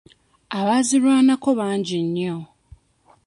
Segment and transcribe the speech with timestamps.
[0.59, 2.37] Abaazirwanako bangi nnyo.